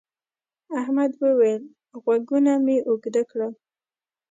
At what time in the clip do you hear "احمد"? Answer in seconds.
0.79-1.11